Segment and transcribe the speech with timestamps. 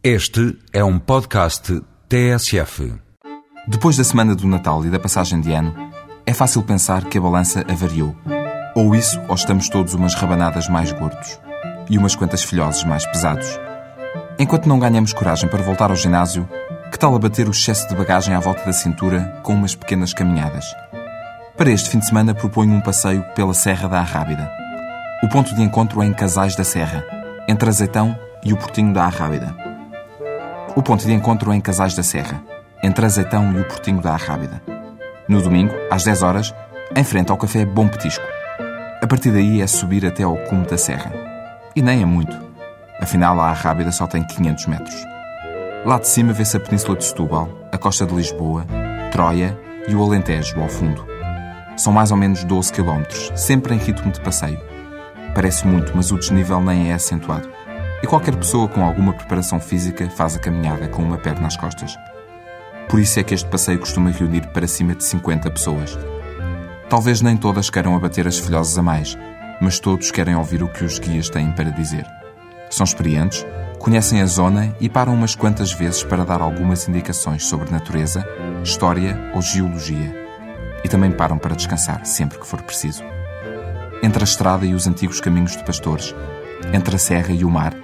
[0.00, 2.94] Este é um podcast TSF.
[3.66, 5.74] Depois da semana do Natal e da passagem de ano,
[6.24, 8.14] é fácil pensar que a balança avariou.
[8.76, 11.40] Ou isso, ou estamos todos umas rabanadas mais gordos
[11.90, 13.58] e umas quantas filhoses mais pesados.
[14.38, 16.48] Enquanto não ganhamos coragem para voltar ao ginásio,
[16.92, 20.64] que tal abater o excesso de bagagem à volta da cintura com umas pequenas caminhadas?
[21.56, 24.48] Para este fim de semana proponho um passeio pela Serra da Arrábida.
[25.24, 27.04] O ponto de encontro é em Casais da Serra,
[27.48, 29.67] entre Azeitão e o Portinho da Arrábida.
[30.78, 32.40] O ponto de encontro é em Casais da Serra,
[32.84, 34.62] entre Azeitão e o Portinho da Arrábida.
[35.28, 36.54] No domingo, às 10 horas,
[36.94, 38.24] em frente ao café Bom Petisco.
[39.02, 41.12] A partir daí é subir até ao cume da serra.
[41.74, 42.38] E nem é muito.
[43.00, 45.04] Afinal, a Arrábida só tem 500 metros.
[45.84, 48.64] Lá de cima vê-se a Península de Setúbal, a costa de Lisboa,
[49.10, 49.58] Troia
[49.88, 51.04] e o Alentejo ao fundo.
[51.76, 54.60] São mais ou menos 12 quilómetros, sempre em ritmo de passeio.
[55.34, 57.57] Parece muito, mas o desnível nem é acentuado.
[58.02, 61.96] E qualquer pessoa com alguma preparação física faz a caminhada com uma perna às costas.
[62.88, 65.98] Por isso é que este passeio costuma reunir para cima de 50 pessoas.
[66.88, 69.18] Talvez nem todas queiram abater as filhoses a mais,
[69.60, 72.06] mas todos querem ouvir o que os guias têm para dizer.
[72.70, 73.44] São experientes,
[73.78, 78.24] conhecem a zona e param umas quantas vezes para dar algumas indicações sobre natureza,
[78.62, 80.26] história ou geologia.
[80.84, 83.02] E também param para descansar sempre que for preciso.
[84.02, 86.14] Entre a estrada e os antigos caminhos de pastores,
[86.72, 87.74] entre a serra e o mar,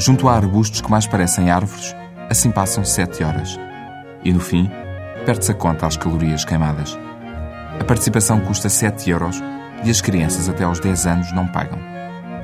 [0.00, 1.94] Junto a arbustos que mais parecem árvores,
[2.30, 3.60] assim passam sete horas.
[4.24, 4.70] E no fim,
[5.26, 6.98] perde-se a conta às calorias queimadas.
[7.78, 9.42] A participação custa 7 euros
[9.84, 11.78] e as crianças até aos 10 anos não pagam.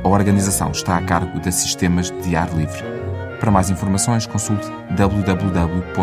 [0.05, 2.85] A organização está a cargo de Sistemas de Ar Livre.
[3.41, 5.97] Para mais informações, consulte www.sal.pt.